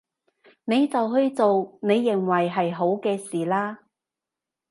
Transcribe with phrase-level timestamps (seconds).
[0.65, 3.83] 你就去做你認為係好嘅事啦